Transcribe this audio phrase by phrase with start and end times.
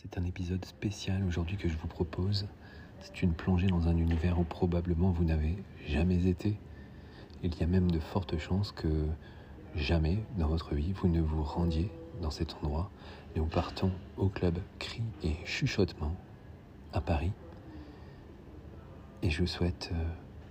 [0.00, 2.46] C'est un épisode spécial aujourd'hui que je vous propose.
[3.00, 5.56] C'est une plongée dans un univers où probablement vous n'avez
[5.88, 6.56] jamais été.
[7.42, 9.08] Il y a même de fortes chances que
[9.74, 11.90] jamais dans votre vie vous ne vous rendiez
[12.22, 12.92] dans cet endroit.
[13.34, 16.14] Nous partons au club Cri et Chuchotement
[16.92, 17.32] à Paris.
[19.24, 20.04] Et je vous souhaite euh,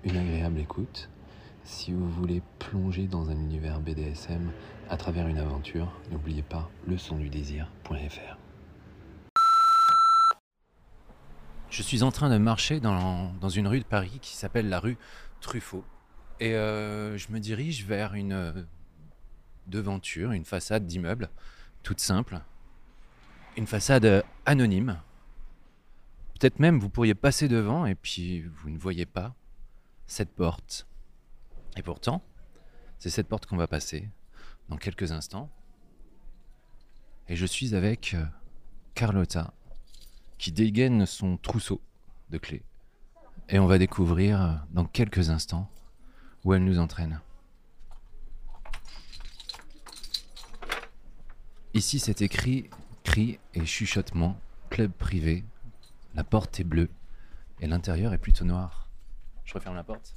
[0.03, 1.09] une agréable écoute.
[1.63, 4.51] Si vous voulez plonger dans un univers BDSM
[4.89, 8.46] à travers une aventure, n'oubliez pas leçondudésir.fr.
[11.69, 14.97] Je suis en train de marcher dans, une rue de Paris qui s'appelle la rue
[15.41, 15.83] Truffaut.
[16.39, 18.63] Et euh, je me dirige vers une euh,
[19.67, 21.29] devanture, une façade d'immeuble,
[21.83, 22.39] toute simple.
[23.57, 25.01] Une façade euh, anonyme.
[26.39, 29.35] Peut-être même vous pourriez passer devant et puis vous ne voyez pas
[30.05, 30.87] cette porte.
[31.75, 32.23] Et pourtant,
[32.97, 34.09] c'est cette porte qu'on va passer
[34.69, 35.49] dans quelques instants.
[37.27, 38.15] Et je suis avec
[38.93, 39.53] Carlotta,
[40.37, 41.81] qui dégaine son trousseau
[42.29, 42.63] de clés.
[43.49, 45.69] Et on va découvrir euh, dans quelques instants
[46.43, 47.21] où elle nous entraîne.
[51.73, 52.69] Ici, c'est écrit
[53.03, 55.45] cri et chuchotement, club privé.
[56.15, 56.89] La porte est bleue
[57.59, 58.89] et l'intérieur est plutôt noir.
[59.45, 60.15] Je referme la porte.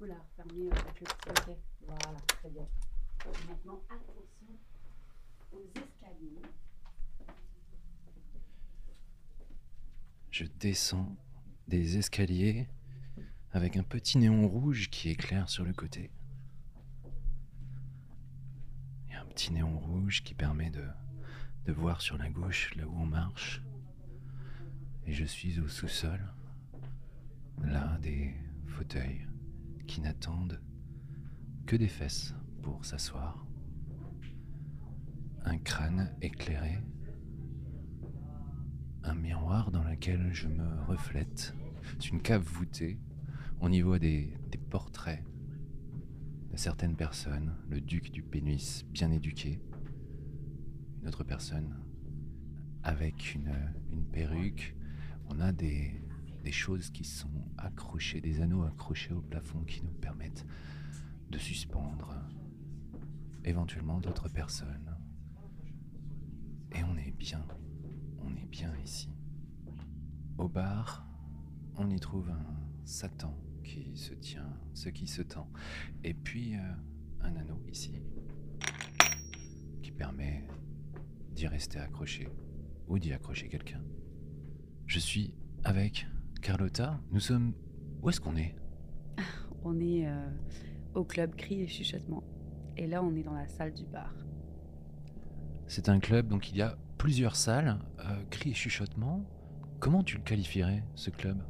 [0.00, 1.56] Oula, fermez euh, ok.
[1.86, 2.66] Voilà, très bien.
[3.48, 4.58] Maintenant, attention
[10.30, 11.14] Je descends
[11.68, 12.66] des escaliers
[13.52, 16.10] avec un petit néon rouge qui éclaire sur le côté.
[19.06, 20.86] Il y a un petit néon rouge qui permet de,
[21.66, 23.62] de voir sur la gauche là où on marche.
[25.06, 26.20] Et je suis au sous-sol,
[27.62, 28.34] là des
[28.68, 29.26] fauteuils
[29.86, 30.62] qui n'attendent
[31.66, 33.46] que des fesses pour s'asseoir.
[35.44, 36.78] Un crâne éclairé
[39.04, 41.54] un miroir dans lequel je me reflète.
[41.98, 42.98] C'est une cave voûtée.
[43.60, 44.32] On y voit des,
[44.70, 45.24] portraits
[46.50, 47.54] de certaines personnes.
[47.68, 49.60] Le duc du pénis bien éduqué.
[51.00, 51.76] Une autre personne
[52.82, 53.52] avec une,
[54.12, 54.76] perruque.
[55.28, 56.02] On a des
[56.50, 60.46] choses qui sont accrochées, des anneaux accrochés au plafond qui nous permettent
[61.30, 62.14] de suspendre
[63.44, 64.91] éventuellement d'autres personnes.
[66.74, 67.44] Et on est bien
[68.24, 69.08] on est bien ici.
[70.38, 71.06] Au bar,
[71.76, 72.46] on y trouve un
[72.84, 75.48] Satan qui se tient, ce qui se tend.
[76.04, 76.58] Et puis euh,
[77.20, 78.02] un anneau ici
[79.82, 80.46] qui permet
[81.32, 82.28] d'y rester accroché
[82.88, 83.82] ou d'y accrocher quelqu'un.
[84.86, 85.34] Je suis
[85.64, 86.06] avec
[86.40, 87.00] Carlotta.
[87.10, 87.54] Nous sommes.
[88.02, 88.56] Où est-ce qu'on est?
[89.64, 90.28] On est euh,
[90.94, 92.24] au club Cri et Chuchotement.
[92.76, 94.12] Et là, on est dans la salle du bar.
[95.66, 99.24] C'est un club, donc il y a plusieurs salles, euh, cris et chuchotements.
[99.80, 101.42] Comment tu le qualifierais, ce club?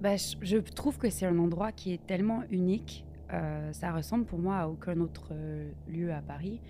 [0.00, 3.04] Bah, je, trouve que c'est un endroit qui est tellement unique.
[3.32, 6.60] Euh, ça ressemble pour moi à aucun autre euh, lieu à Paris.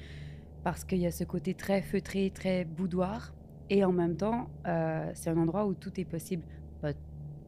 [0.62, 3.34] Parce qu'il y a ce côté très feutré, très boudoir.
[3.68, 6.44] Et en même temps, euh, c'est un endroit où tout est possible.
[6.80, 6.92] Pas,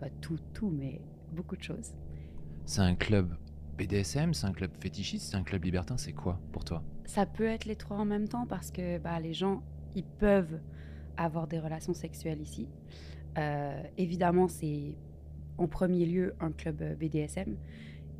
[0.00, 1.00] pas tout, tout, mais
[1.32, 1.94] beaucoup de choses.
[2.64, 3.34] C'est un club
[3.76, 6.82] BDSM, c'est un club fétichiste, c'est un club libertin, c'est quoi pour toi?
[7.08, 9.62] Ça peut être les trois en même temps parce que bah, les gens,
[9.94, 10.60] ils peuvent
[11.16, 12.68] avoir des relations sexuelles ici.
[13.38, 14.94] Euh, évidemment, c'est
[15.56, 17.56] en premier lieu un club euh, BDSM.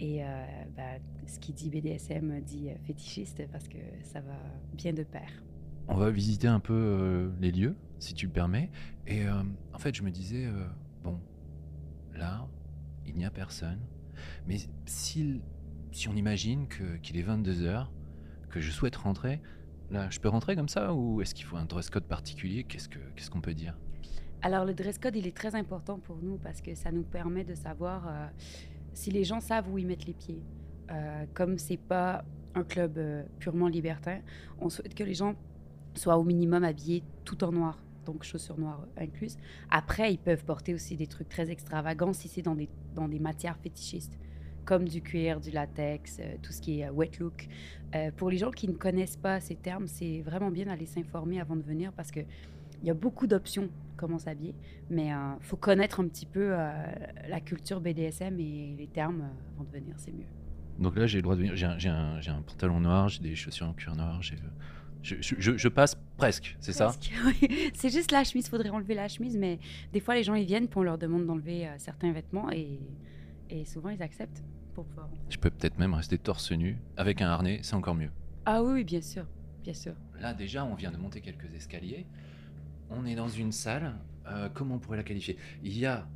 [0.01, 0.27] Et euh,
[0.75, 4.39] bah, ce qui dit BDSM dit fétichiste parce que ça va
[4.73, 5.29] bien de pair.
[5.87, 8.71] On va visiter un peu les lieux, si tu le permets.
[9.07, 10.47] Et en fait, je me disais,
[11.03, 11.19] bon,
[12.15, 12.47] là,
[13.07, 13.81] il n'y a personne.
[14.47, 14.57] Mais
[14.87, 15.41] si,
[15.91, 16.69] si on imagine
[17.03, 17.89] qu'il est 22h,
[18.49, 19.41] que je souhaite rentrer,
[19.91, 22.65] là, je peux rentrer comme ça ou est-ce qu'il faut un dress code particulier?
[22.65, 23.77] Qu'est-ce que- qu'est-ce qu'on peut dire?
[24.43, 27.45] Alors le dress code, il est très important pour nous parce que ça nous permet
[27.45, 28.27] de savoir euh,
[28.93, 30.43] si les gens savent où ils mettent les pieds.
[30.91, 34.21] Euh, comme c'est pas un club euh, purement libertin,
[34.61, 35.35] on souhaite que les gens
[35.95, 39.37] soient au minimum habillés tout en noir, donc chaussures noires incluses.
[39.71, 43.19] Après, ils peuvent porter aussi des trucs très extravagants si c'est dans des, dans des
[43.19, 44.19] matières fétichistes,
[44.69, 47.49] comme du cuir, du latex, euh, tout ce qui est euh, wet look.
[47.95, 51.41] Euh, pour les gens qui ne connaissent pas ces termes, c'est vraiment bien d'aller s'informer
[51.41, 52.21] avant de venir parce que
[52.83, 54.55] il y a beaucoup d'options comment s'habiller,
[54.91, 56.71] mais il faut connaître un petit peu euh,
[57.29, 60.27] la culture BDSM et les termes euh, avant de venir, c'est mieux.
[60.79, 61.57] Donc là, j'ai le droit de venir.
[61.57, 64.21] J'ai un, pantalon noir, j'ai des chaussures en cuir noir.
[64.23, 64.35] Je,
[65.03, 66.93] je- je- je passe presque, c'est ça?
[67.25, 67.71] Oui.
[67.75, 69.59] C'est juste la chemise, faudrait enlever la chemise, mais
[69.95, 72.79] des fois les gens ils viennent puis on leur demande d'enlever certains vêtements et,
[73.51, 74.45] et souvent ils acceptent
[74.79, 75.09] pour pouvoir.
[75.29, 78.11] Je peux peut-être même rester torse nu avec un harnais, c'est encore mieux.
[78.47, 79.27] Ah oui, bien sûr,
[79.65, 79.95] bien sûr.
[80.21, 82.07] Là, déjà, on vient de monter quelques escaliers.
[82.89, 83.97] On est dans une salle.
[84.29, 85.37] euh, comment on pourrait la qualifier?
[85.65, 86.07] Il y a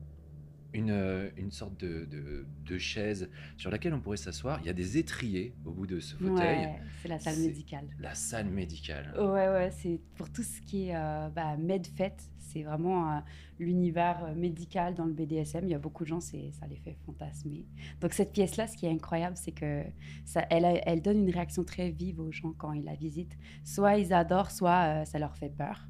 [0.73, 4.59] une, euh, une sorte de, de- de chaise sur laquelle on pourrait s'asseoir.
[4.61, 6.59] Il y a des étriers au bout de ce fauteuil.
[6.61, 7.85] Ouais, c'est la salle médicale.
[7.99, 9.13] La salle médicale.
[9.19, 13.21] Ouais, ouais, c'est pour tout ce qui est euh, bah, medfet, c'est vraiment euh,
[13.59, 15.65] l'univers euh, médical dans le BDSM.
[15.65, 16.37] Il y a beaucoup de gens, ça
[16.69, 17.67] les fait fantasmer.
[18.01, 19.83] Donc cette pièce-là, ce qui est incroyable, c'est que
[20.25, 23.37] ça, elle, a- elle donne une réaction très vive aux gens quand ils la visitent.
[23.65, 25.87] Soit ils adorent, soit euh, ça leur fait peur.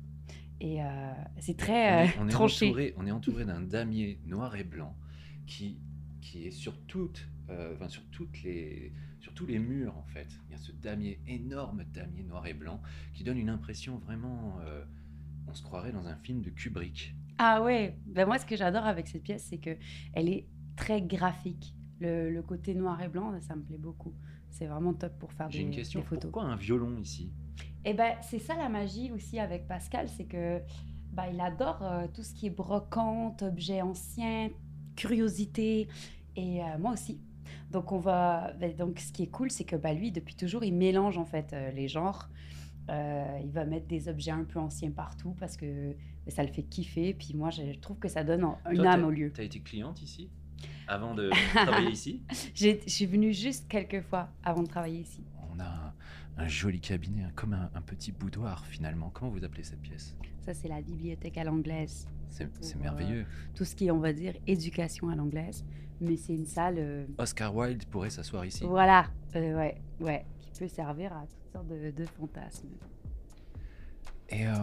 [0.65, 0.87] Et euh,
[1.41, 2.67] c'est on très est, euh, on est tranché.
[2.69, 4.97] entouré, on est entouré d'un damier noir et blanc
[5.45, 5.81] qui,
[6.21, 10.29] qui est sur, toutes, euh, enfin, sur, toutes les, sur tous les murs en fait.
[10.49, 12.81] Il y a ce damier, énorme damier noir et blanc
[13.13, 14.59] qui donne une impression vraiment...
[14.65, 14.85] euh,
[15.49, 17.13] on se croirait dans un film de Kubrick.
[17.39, 19.77] Ah ouais, ben moi ce que j'adore avec cette pièce, c'est que
[20.13, 21.75] elle est très graphique.
[21.99, 24.15] Le, le côté noir et blanc, ça me plaît beaucoup.
[24.51, 26.31] C'est vraiment top pour faire J'ai des, une question, des photos.
[26.31, 27.33] pourquoi un violon ici?
[27.85, 30.61] Et ben c'est ça la magie aussi avec Pascal, c'est que
[31.13, 34.51] bah, il adore euh, tout ce qui est brocante, objets anciens,
[34.97, 35.89] curiosité,
[36.37, 37.21] et euh, moi aussi.
[37.71, 40.63] Donc on va, ben, donc ce qui est cool, c'est que bah, lui depuis toujours
[40.65, 42.29] il mélange en fait euh, les genres.
[42.89, 45.93] Il va mettre des objets un peu anciens partout parce que
[46.27, 47.15] ben, ça le fait kiffer.
[47.15, 49.33] Puis moi je trouve que ça donne une Toi, âme t'as- au lieu.
[49.33, 50.29] Tu as été cliente ici
[50.89, 52.23] avant de travailler ici?
[52.55, 55.25] J'ai- Je suis venue juste quelques fois avant de travailler ici.
[55.55, 55.95] On a
[56.37, 59.11] un, joli cabinet, un- comme un, un petit boudoir finalement.
[59.11, 60.17] Comment vous appelez cette pièce?
[60.41, 62.07] Ça c'est la bibliothèque à l'anglaise.
[62.29, 63.27] C'est Pour, merveilleux.
[63.55, 65.65] Tout ce qui est on va dire éducation à l'anglaise,
[66.01, 66.77] mais c'est une salle.
[66.79, 68.65] euh, Oscar Wilde pourrait s'asseoir ici.
[68.65, 69.07] Voilà,
[69.37, 72.69] euh, ouais, ouais, qui peut servir à toutes sortes de, de fantasmes.
[74.31, 74.55] Et euh,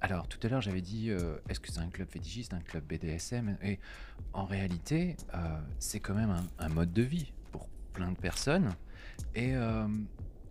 [0.00, 2.84] alors, tout à l'heure, j'avais dit, euh, est-ce que c'est un club fétichiste, un club
[2.84, 3.78] BDSM Et
[4.32, 8.70] en réalité, euh, c'est quand même un, un mode de vie pour plein de personnes.
[9.34, 9.86] Et euh,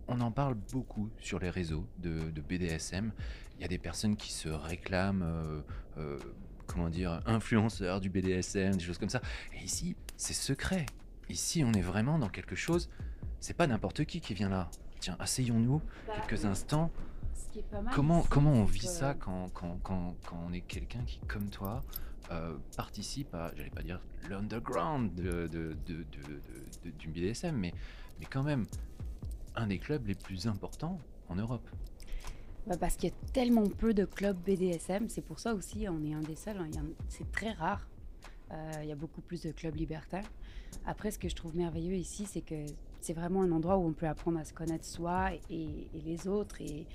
[0.08, 3.12] on en parle beaucoup sur les réseaux de, de BDSM.
[3.58, 5.60] Il y a des personnes qui se réclament, euh,
[5.98, 6.18] euh,
[6.66, 9.20] comment dire, influenceurs du BDSM, des choses comme ça.
[9.54, 10.86] Et ici, c'est secret.
[11.28, 12.88] Ici, on est vraiment dans quelque chose.
[13.40, 14.70] C'est pas n'importe qui qui vient là.
[15.00, 15.80] Tiens, asseyons-nous
[16.26, 16.90] quelques instants.
[17.34, 20.14] Ce qui est pas mal Comment, ici, comment on vit que- ça quand, quand, quand,
[20.26, 21.82] quand on est quelqu'un qui, comme toi,
[22.30, 27.56] euh, participe à, j'allais pas dire l'underground de, de, de, de- de- de- du BDSM,
[27.56, 27.72] mais,
[28.20, 28.66] mais quand même
[29.56, 30.98] un des clubs les plus importants
[31.28, 31.68] en Europe.
[32.66, 36.04] Bah, Parce qu'il y a tellement peu de clubs BDSM, c'est pour ça aussi, on
[36.04, 36.70] est un des seuls, hein,
[37.08, 37.86] c'est très rare.
[38.52, 40.28] Euh, il y a beaucoup plus de clubs libertaires.
[40.84, 42.64] Après, ce que je trouve merveilleux ici, c'est que
[43.00, 46.60] c'est vraiment un endroit où on peut apprendre à se connaître soi et, les autres
[46.60, 46.86] et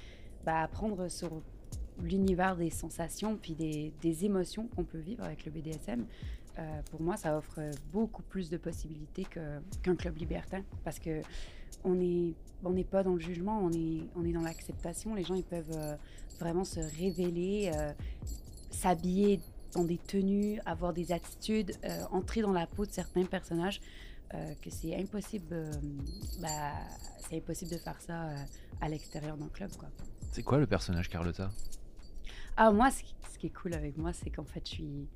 [0.46, 1.42] bah, apprendre sur
[2.02, 6.06] l'univers des sensations puis des, émotions qu'on peut vivre avec le BDSM.
[6.60, 7.62] Euh, pour moi, ça offre
[7.92, 11.22] beaucoup plus de possibilités qu'un club libertin parce que
[11.84, 12.34] on est
[12.64, 15.16] on n'est pas dans le jugement, on est, on est dans l'acceptation.
[15.16, 15.96] Les gens, ils peuvent euh,
[16.40, 17.92] vraiment se révéler, euh,
[18.70, 19.40] s'habiller
[19.74, 23.82] dans des tenues, avoir des attitudes, euh, entrer dans la peau de certains personnages,
[24.62, 25.70] que c'est impossible,
[26.42, 26.72] bah,
[27.20, 28.30] c'est impossible de faire ça
[28.80, 29.90] à l'extérieur d'un club, quoi.
[30.32, 31.52] C'est quoi le personnage Carlotta?
[32.56, 35.08] Ah, moi, ce qui, ce qui est cool avec moi, c'est qu'en fait, je suis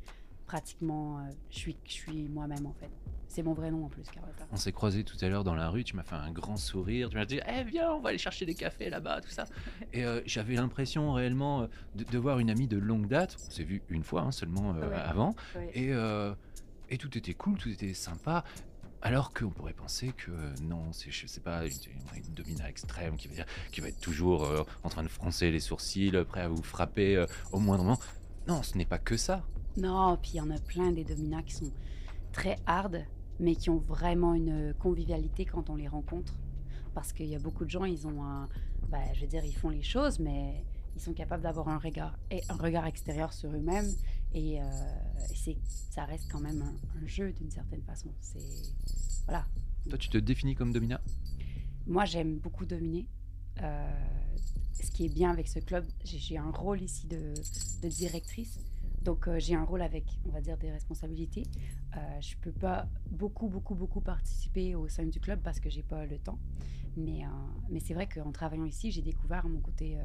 [0.45, 2.91] pratiquement, je suis, je suis moi-même, en fait.
[3.35, 4.45] C'est mon vrai nom, en plus, Carlotta.
[4.53, 7.09] On s'est croisés tout à l'heure dans la rue, tu m'as fait un grand sourire,
[7.09, 9.43] tu m'as dit Eh viens, on va aller chercher des cafés là-bas, tout ça.
[9.91, 13.35] Et euh, j'avais l'impression réellement euh, de, de voir une amie de longue date.
[13.45, 14.95] On s'est vu une fois hein, seulement euh, Ouais.
[14.95, 15.35] avant.
[15.53, 15.69] Ouais.
[15.73, 16.33] Et, euh,
[16.89, 18.45] et tout était cool, tout était sympa.
[19.01, 21.73] Alors qu'on pourrait penser que euh, non, c'est je sais pas une,
[22.15, 25.51] une domina extrême qui va, dire, qui va être toujours euh, en train de froncer
[25.51, 27.99] les sourcils, prêt à vous frapper euh, au moindre moment.
[28.47, 29.43] Non, ce n'est pas que ça.
[29.75, 31.71] Non, puis il y en a plein des dominats qui sont
[32.31, 33.03] très hard,
[33.39, 36.37] mais qui ont vraiment une convivialité quand on les rencontre.
[36.93, 38.47] Parce qu'il y a beaucoup de gens, ils ont un.
[38.89, 40.63] Bah, je veux dire, ils font les choses, mais
[40.95, 43.89] ils sont capables d'avoir un regard, un regard extérieur sur eux-mêmes.
[44.33, 44.65] Et, euh,
[45.33, 45.57] c'est,
[45.89, 48.09] ça reste quand même un, un jeu d'une certaine façon.
[48.21, 48.39] C'est.
[49.25, 49.45] Voilà.
[49.89, 51.01] Toi, tu te définis comme domina?
[51.85, 53.07] Moi, j'aime beaucoup dominer.
[53.61, 54.07] Euh,
[54.81, 57.33] ce qui est bien avec ce club, j'ai, j'ai un rôle ici de,
[57.81, 58.59] de directrice.
[59.05, 61.43] Donc, euh, j'ai un rôle avec, on va dire, des responsabilités.
[61.95, 65.83] Euh, je peux pas beaucoup, beaucoup, beaucoup participer au sein du club parce que j'ai
[65.83, 66.39] pas le temps.
[66.97, 67.27] Mais, euh,
[67.69, 70.03] mais c'est vrai qu'en travaillant ici, j'ai découvert mon côté euh,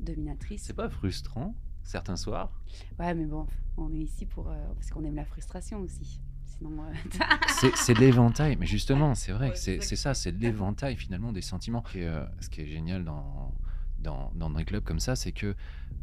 [0.00, 0.62] dominatrice.
[0.62, 2.50] C'est pas frustrant certains soirs?
[2.98, 6.20] Ouais, mais bon, on est ici pour euh, parce qu'on aime la frustration aussi.
[6.46, 6.82] Sinon,
[7.60, 11.42] C'est c'est l'éventail, mais justement, c'est vrai, Ouais, que c'est ça c'est l'éventail finalement des
[11.42, 11.84] sentiments.
[11.94, 13.54] Et, euh, ce qui est génial dans,
[13.98, 15.54] dans, dans un club comme ça, c'est que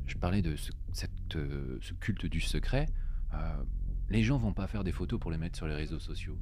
[0.08, 2.88] je parlais de ce, cette, euh, ce culte du secret.
[3.34, 3.64] euh,
[4.10, 6.38] les gens vont pas faire des photos pour les mettre sur les réseaux sociaux.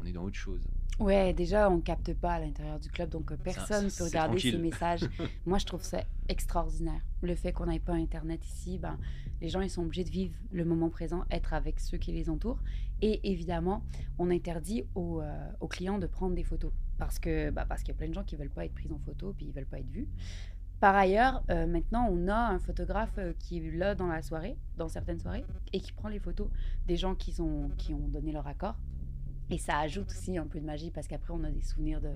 [0.00, 0.60] on est dans autre chose.
[1.00, 4.38] Ouais, déjà, on capte pas à l'intérieur du club, donc euh, personne ne peut regarder
[4.38, 5.00] ces messages.
[5.46, 7.00] Moi, je trouve ça extraordinaire.
[7.22, 8.98] Le fait qu'on n'ait pas Internet ici, ben,
[9.40, 12.28] les gens, ils sont obligés de vivre le moment présent, être avec ceux qui les
[12.30, 12.60] entourent.
[13.00, 13.84] Et évidemment,
[14.18, 17.94] on interdit aux, euh, aux clients de prendre des photos parce que bah, parce qu'il
[17.94, 19.66] y a plein de gens qui veulent pas être pris en photo, puis ils veulent
[19.66, 20.08] pas être vus.
[20.80, 24.88] Par ailleurs, euh, maintenant, on a un photographe qui est là dans la soirée, dans
[24.88, 26.48] certaines soirées, et qui prend les photos
[26.86, 27.70] des gens qui, ont
[28.08, 28.76] donné leur accord
[29.50, 32.12] et ça ajoute aussi un peu de magie parce qu'après, on a des souvenirs de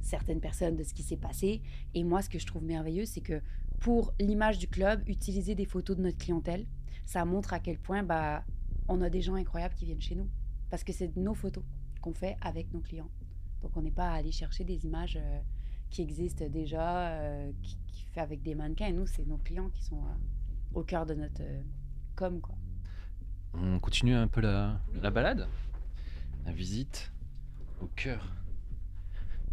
[0.00, 1.62] certaines personnes, de ce qui s'est passé.
[1.94, 3.42] Et moi, ce que je trouve merveilleux, c'est que
[3.80, 6.66] pour l'image du club, utiliser des photos de notre clientèle,
[7.06, 8.44] ça montre à quel point bah,
[8.88, 10.28] on a des gens incroyables qui viennent chez nous.
[10.70, 11.64] Parce que c'est nos photos
[12.00, 13.10] qu'on fait avec nos clients.
[13.62, 15.40] Donc, on n'est pas à aller chercher des images euh,
[15.90, 18.90] qui existent déjà, euh, qui, qui, fait avec des mannequins.
[18.92, 21.42] nous, c'est nos clients qui sont euh, au cœur de notre
[22.16, 22.40] com.
[22.40, 22.54] Quoi.
[23.54, 25.48] On continue un peu la, la balade
[26.46, 27.12] la visite
[27.80, 28.32] au cœur,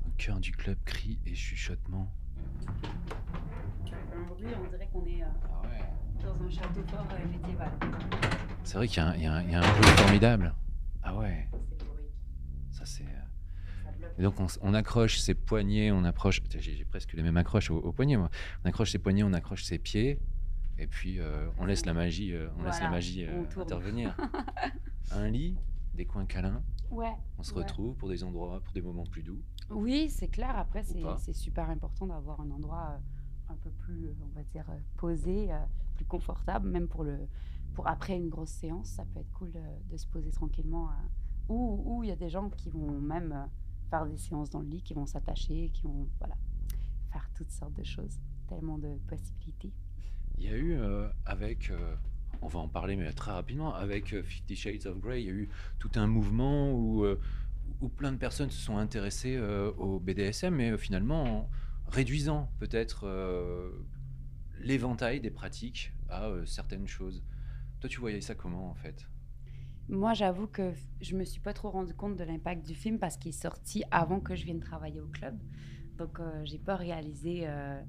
[0.05, 2.11] au cœur du club cri et chuchotement.
[4.15, 5.61] Un bruit, on dirait qu'on est euh, ah
[6.23, 7.71] dans un château fort euh, médiéval.
[8.63, 10.53] C'est vrai qu'il y, y, a un bruit formidable.
[11.03, 11.49] Ah ouais.
[12.71, 13.05] Ça c'est.
[14.17, 16.41] Et donc on, on, accroche ses poignets, on approche.
[16.57, 18.29] J'ai presque les mêmes accroches au, au, poignet moi.
[18.63, 20.19] On accroche ses poignets, on accroche ses pieds,
[20.79, 24.15] et puis euh, on laisse la magie, euh, on voilà, laisse la magie euh, intervenir.
[25.11, 25.57] un lit,
[25.95, 26.61] des coins câlins.
[26.91, 27.13] Ouais.
[27.37, 27.63] On se ouais.
[27.63, 29.41] retrouve pour des endroits, pour des moments plus doux.
[29.69, 30.57] Oui, c'est clair.
[30.57, 32.99] Après, c'est super important d'avoir un endroit
[33.49, 34.65] un peu plus, on va dire,
[34.97, 35.49] posé,
[35.95, 37.17] plus confortable, même pour le,
[37.73, 40.89] pour après une grosse séance, ça peut être cool de, de se poser tranquillement.
[41.49, 43.49] Ou il y a des gens qui vont même
[43.89, 46.35] faire des séances dans le lit, qui vont s'attacher, qui vont, voilà,
[47.11, 48.19] faire toutes sortes de choses.
[48.47, 49.73] Tellement de possibilités.
[50.37, 50.77] Il y a eu
[51.25, 51.71] avec
[52.41, 55.29] on va en parler, mais très rapidement, avec euh, Fifty Shades of Grey, il y
[55.29, 57.19] a eu tout un mouvement où, euh,
[57.81, 61.49] où plein de personnes se sont intéressées euh, au BDSM, mais finalement en
[61.87, 63.07] réduisant peut-être
[64.59, 67.23] l'éventail des pratiques à certaines choses.
[67.79, 69.07] Toi, tu voyais ça comment en fait?
[69.89, 73.17] Moi, j'avoue que je me suis pas trop rendu compte de l'impact du film parce
[73.17, 75.37] qu'il est sorti avant que je vienne travailler au club.
[75.97, 77.41] Donc, euh, j'ai pas réalisé.
[77.43, 77.81] Euh,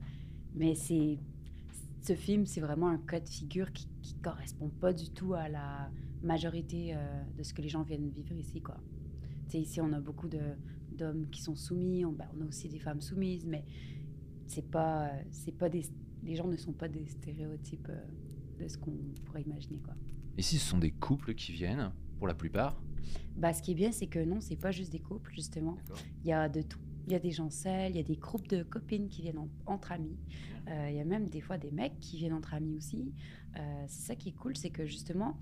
[0.55, 1.19] mais c'est
[2.00, 5.49] ce film, c'est vraiment un cas de figure qui, qui correspond pas du tout à
[5.49, 5.90] la
[6.23, 8.76] majorité euh, de ce que les gens viennent vivre ici, quoi.
[9.52, 13.00] ici, on a beaucoup d'hommes qui sont soumis, on, ben, on, a aussi des femmes
[13.00, 13.64] soumises, mais
[14.47, 15.83] c'est pas, c'est pas des,
[16.23, 19.95] les gens ne sont pas des stéréotypes euh, de ce qu'on pourrait imaginer, quoi.
[20.38, 22.80] Ici, ce sont des couples qui viennent, pour la plupart.
[23.37, 25.76] Bah, ce qui est bien, c'est que non, c'est pas juste des couples, justement.
[26.23, 26.78] Il y a de tout.
[27.07, 29.38] Il y a des gens seuls, il y a des groupes de copines qui viennent
[29.38, 30.16] en, entre amis.
[30.68, 33.12] Euh, il y a même des fois des mecs qui viennent entre amis aussi.
[33.57, 35.40] Euh, c'est ça qui est cool, c'est que justement,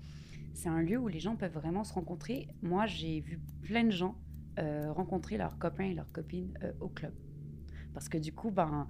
[0.53, 2.47] c'est un lieu où les gens peuvent vraiment se rencontrer.
[2.63, 4.15] Moi, j'ai vu plein de gens
[4.57, 7.13] euh, rencontrer leurs copains et leurs copines euh, au club.
[7.93, 8.87] Parce que du coup, ben,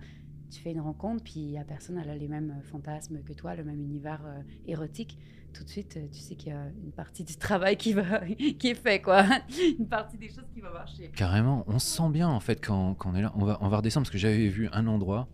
[0.50, 3.64] tu fais une rencontre, puis la personne elle a les mêmes fantasmes que toi, le
[3.64, 5.18] même univers euh, érotique.
[5.58, 8.20] Tout de suite, tu sais qu'il y a une partie du travail qui, va,
[8.60, 9.26] qui est fait, quoi.
[9.80, 11.10] une partie des choses qui va marcher.
[11.16, 13.34] Carrément, on se sent bien en fait quand, quand on est là.
[13.36, 15.28] On va, on va redescendre parce que j'avais vu un endroit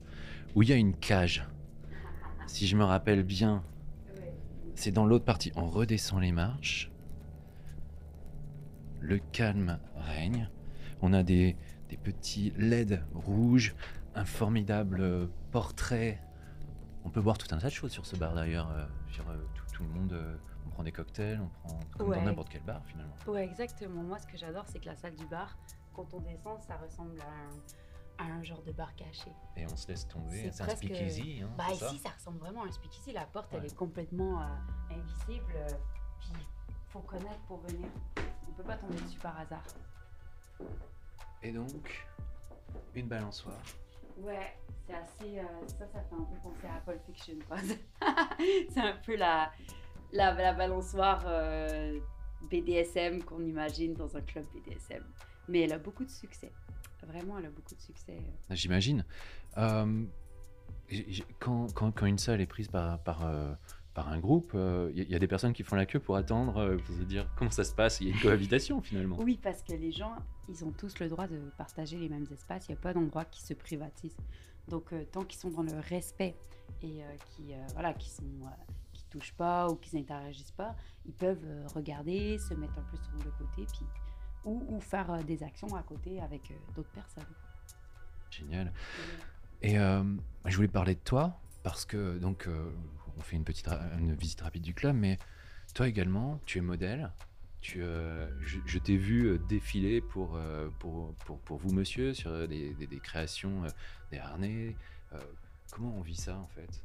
[0.55, 1.45] où il y a une cage.
[2.47, 3.65] Si je me rappelle bien,
[4.75, 5.51] c'est dans l'autre partie.
[5.57, 6.89] On redescend les marches.
[9.01, 10.49] Le calme règne.
[11.01, 11.57] On a des,
[11.89, 13.75] des petits LED rouges,
[14.15, 16.21] un formidable portrait.
[17.03, 18.71] On peut boire tout un tas de choses sur ce bar d'ailleurs.
[18.71, 18.85] Euh,
[19.52, 22.17] tout, tout, le monde, euh, on prend des cocktails, on prend comme ouais.
[22.17, 23.15] dans n'importe quel bar finalement.
[23.27, 24.03] Ouais, exactement.
[24.03, 25.57] Moi, ce que j'adore, c'est que la salle du bar,
[25.93, 27.57] quand on descend, ça ressemble à un
[28.17, 29.31] à un genre de bar caché.
[29.57, 31.41] Et on se laisse tomber, c'est un speakeasy.
[31.43, 32.09] Hein, bah ici, ça?
[32.09, 33.11] ça ressemble vraiment à un speakeasy.
[33.11, 33.59] La porte, ouais.
[33.59, 34.45] elle est complètement euh,
[34.91, 35.53] invisible.
[35.55, 35.69] Euh,
[36.19, 36.47] puis,
[36.89, 37.87] faut connaître pour venir.
[38.47, 39.63] On peut pas tomber dessus par hasard.
[41.41, 42.07] Et donc,
[42.93, 43.61] une balançoire.
[44.17, 44.55] Ouais,
[44.85, 45.39] c'est assez.
[45.39, 47.35] Euh, ça, ça fait un peu penser à Pulp Fiction.
[48.69, 49.51] c'est un peu la,
[50.11, 51.99] la, la balançoire euh,
[52.49, 55.03] BDSM qu'on imagine dans un club BDSM.
[55.47, 56.51] Mais elle a beaucoup de succès
[57.05, 58.17] vraiment, elle a beaucoup de succès.
[58.49, 59.05] J'imagine.
[59.57, 60.05] Euh,
[61.39, 62.99] quand, quand, quand, une salle est prise par,
[63.93, 66.15] par un groupe, il euh, y, y, a des personnes qui font la queue pour
[66.15, 68.01] attendre, euh, pour se dire comment ça se passe.
[68.01, 69.17] Il y a une cohabitation finalement.
[69.19, 70.15] Oui, parce que les gens,
[70.49, 72.67] ils ont tous le droit de partager les mêmes espaces.
[72.67, 74.15] Il n'y a pas d'endroit qui se privatise.
[74.67, 76.35] Donc, euh, tant qu'ils sont dans le respect
[76.81, 77.01] et
[77.35, 78.23] qui, voilà, qui sont
[78.93, 81.45] qui touchent pas ou qui n'interagissent pas, ils peuvent
[81.75, 83.85] regarder, se mettre un peu sur le côté, puis
[84.45, 87.23] ou, ou faire euh, des actions à côté avec euh, d'autres personnes.
[88.29, 88.71] Génial.
[89.61, 90.03] Et euh,
[90.45, 92.49] je voulais parler de toi parce que donc
[93.17, 93.69] on fait une petite
[94.19, 95.17] visite rapide du club, mais
[95.73, 97.11] toi également, tu es modèle,
[97.61, 102.47] Tu, euh, je, t'ai vu euh, défiler pour, euh, pour, pour, pour, vous, monsieur, sur
[102.47, 103.63] des, des, créations,
[104.11, 104.75] des harnais.
[105.71, 106.83] comment on vit ça en fait?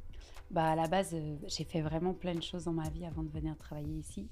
[0.49, 1.15] Bah, À la base,
[1.47, 4.27] j'ai fait vraiment plein de choses dans ma vie avant de venir travailler ici.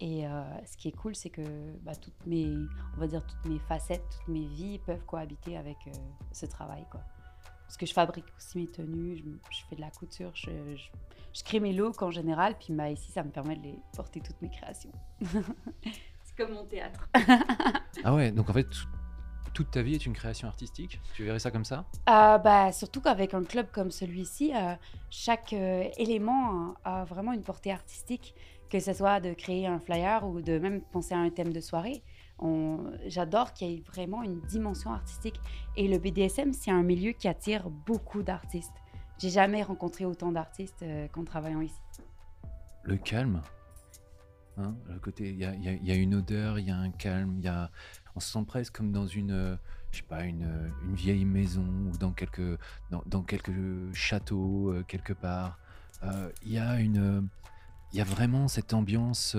[0.00, 0.24] Et
[0.66, 1.42] ce qui est cool, c'est que
[1.82, 2.54] bah, toutes mes,
[2.96, 5.78] on va dire toutes mes facettes, toutes mes vies peuvent cohabiter avec
[6.32, 7.02] ce travail, quoi.
[7.68, 10.50] Parce que je fabrique aussi mes tenues, je, fais de la couture, je,
[11.34, 14.22] je, crée mes looks en général, puis bah, ici, ça me permet de les porter
[14.22, 14.90] toutes mes créations.
[15.20, 17.06] c'est comme mon théâtre.
[18.04, 18.68] ah ouais, donc en fait,
[19.52, 20.98] toute ta vie est une création artistique?
[21.12, 21.84] Tu verrais ça comme ça?
[22.08, 24.74] Euh, bah, Surtout qu'avec un club comme celui-ci, euh,
[25.10, 28.34] chaque euh, élément a vraiment une portée artistique,
[28.70, 31.60] que ce soit de créer un flyer ou de même penser à un thème de
[31.60, 32.02] soirée.
[33.06, 35.40] J'adore qu'il y ait vraiment une dimension artistique.
[35.76, 38.74] Et le BDSM, c'est un milieu qui attire beaucoup d'artistes.
[39.18, 41.80] J'ai jamais rencontré autant d'artistes euh, qu'en travaillant ici.
[42.84, 43.42] Le calme,
[44.56, 47.70] hein, le côté, il y, a, une odeur, il y a un calme, y a,
[48.14, 49.56] on se sent presque comme dans une, euh,
[50.08, 52.58] pas, une, une vieille maison ou dans quelques,
[52.90, 53.50] dans, dans quelques
[53.92, 55.58] châteaux euh, quelque part.
[56.44, 57.28] Il y a une,
[57.92, 59.36] il y a vraiment cette ambiance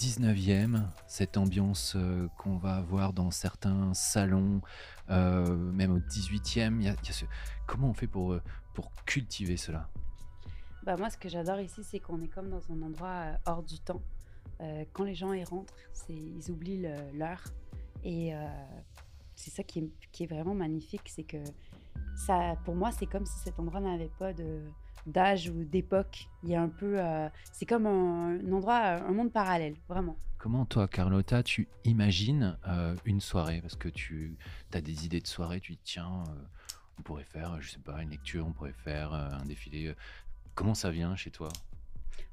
[0.00, 4.62] 19e, cette ambiance euh, qu'on va avoir dans certains salons,
[5.10, 6.80] euh, même au 18e.
[6.80, 6.96] Y a,
[7.66, 8.42] Comment on fait pour, euh,
[8.72, 9.90] pour cultiver cela?
[10.84, 13.78] Bah Moi, ce que j'adore ici, c'est qu'on est comme dans un endroit hors du
[13.78, 14.00] temps.
[14.94, 15.74] quand les gens y rentrent,
[16.08, 17.44] ils oublient l'heure.
[18.02, 18.32] Et
[19.34, 21.42] c'est ça qui est, qui est, vraiment magnifique, c'est que
[22.16, 24.62] ça, pour moi, c'est comme si cet endroit n'avait pas de
[25.06, 26.28] d'âge ou d'époque.
[26.42, 30.16] Il y a un peu, euh, c'est comme un, endroit, un monde parallèle, vraiment.
[30.38, 33.60] Comment toi, Carlotta, tu imagines euh, une soirée?
[33.60, 34.36] Parce que tu
[34.72, 36.32] as des idées de soirée, tu dis tiens, euh,
[36.98, 39.94] on pourrait faire, je sais pas, une lecture, on pourrait faire un défilé.
[40.54, 41.48] Comment ça vient chez toi?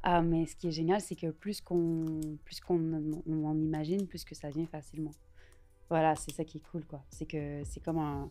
[0.03, 4.07] Ah, mais ce qui est génial, c'est que plus qu'on plus qu'on on en imagine,
[4.07, 5.13] plus que ça vient facilement.
[5.89, 7.03] Voilà, c'est ça qui est cool, quoi.
[7.09, 8.29] C'est que c'est comme un,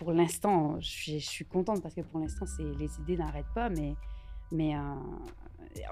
[0.00, 2.46] pour l'instant, je, suis contente parce que pour l'instant,
[2.78, 3.94] les idées n'arrêtent pas, mais,
[4.50, 4.94] mais euh,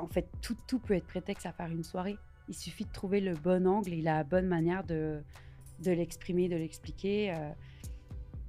[0.01, 2.17] en fait, tout, tout, peut être prétexte à faire une soirée.
[2.49, 5.23] Il suffit de trouver le bon angle et la bonne manière de,
[5.81, 7.35] de l'exprimer, de l'expliquer.
[7.35, 7.51] Euh.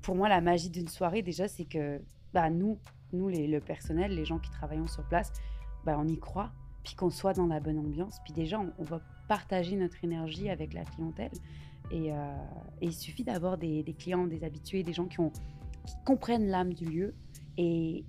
[0.02, 2.00] pour moi, la magie d'une soirée, déjà, c'est que
[2.34, 2.80] bah, nous,
[3.12, 5.34] nous le personnel, les gens qui travaillent sur place,
[5.84, 6.54] bah, on y croit,
[6.86, 10.74] puis qu'on soit dans la bonne ambiance, puis déjà, on va partager notre énergie avec
[10.74, 11.32] la clientèle.
[11.92, 12.36] Euh,
[12.82, 15.18] et, il suffit d'avoir des, clients, des habitués, des gens qui,
[16.06, 17.16] comprennent l'âme du lieu.
[17.58, 18.04] Et,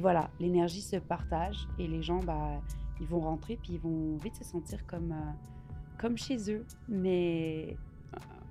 [0.00, 2.60] voilà, l'énergie se partage et les gens, bah,
[3.00, 7.76] ils vont rentrer puis ils vont vite se sentir comme, euh, chez eux, mais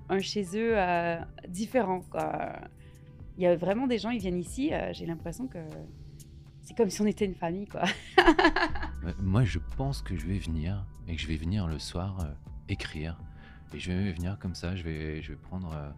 [0.08, 2.00] un chez eux euh, différent.
[2.10, 2.56] Quoi.
[3.36, 5.58] Il y a vraiment des gens, ils viennent ici, j'ai l'impression que
[6.62, 7.68] c'est comme si on était une famille.
[7.68, 7.82] Quoi.
[9.20, 12.18] Moi, je pense que je vais venir et que je vais venir le soir
[12.68, 13.18] écrire
[13.74, 15.90] et je vais venir comme ça, je vais, je vais prendre euh,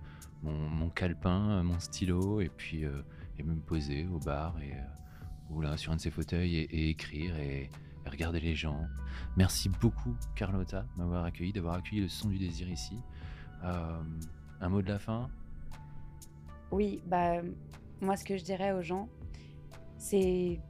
[0.43, 3.03] mon, calepin, euh, mon stylo, et puis euh,
[3.39, 4.73] et me poser au bar et,
[5.51, 7.71] ou là sur un de ces fauteuils et, écrire et,
[8.07, 8.87] regarder les gens.
[9.37, 12.97] Merci beaucoup Carlotta de m'avoir accueilli, d'avoir accueilli le son du désir ici.
[13.63, 15.29] un mot de la fin?
[16.71, 17.43] Oui, bah
[18.01, 19.09] moi ce que je dirais aux gens,
[19.99, 20.61] c'est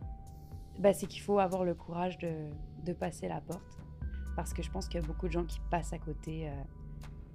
[0.78, 2.32] bah, qu'il faut avoir le courage de,
[2.86, 3.82] de, passer la porte.
[4.34, 6.50] Parce que je pense qu'il y a beaucoup de gens qui passent à côté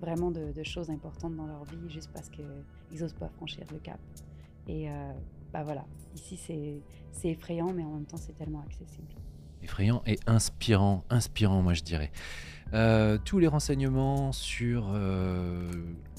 [0.02, 4.00] vraiment de, choses importantes dans leur vie juste parce qu'ils n'osent pas franchir le cap.
[4.68, 5.12] Et euh,
[5.54, 5.86] bah voilà,
[6.16, 6.38] ici
[7.12, 9.08] c'est effrayant, mais en même temps c'est tellement accessible.
[9.64, 12.12] Effrayant et inspirant, inspirant moi je dirais.
[12.74, 15.70] Euh, tous les renseignements sur euh,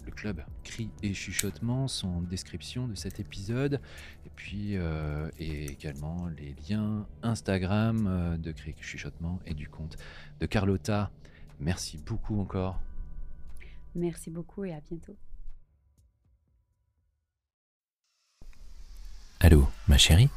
[0.05, 3.81] le club Cri et Chuchotement sont en description de cet épisode.
[4.27, 4.75] Et puis
[5.39, 9.97] et également les liens Instagram de Cri et Chuchotement et du compte
[10.41, 11.11] de Carlotta.
[11.59, 12.81] Merci beaucoup encore
[13.95, 15.17] Merci beaucoup et à bientôt.
[19.41, 20.31] Allô, ma chérie?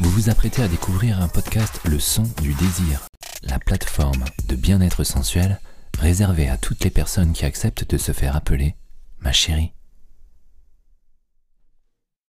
[0.00, 3.06] Vous vous apprêtez à découvrir un podcast Le son du désir,
[3.42, 5.60] la plateforme de bien-être sensuel
[5.98, 8.74] réservée à toutes les personnes qui acceptent de se faire appeler
[9.20, 9.72] ma chérie.